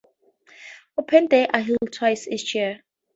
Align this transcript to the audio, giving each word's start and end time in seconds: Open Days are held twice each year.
Open 0.97 1.27
Days 1.27 1.47
are 1.53 1.59
held 1.61 1.91
twice 1.93 2.27
each 2.27 2.55
year. 2.55 2.79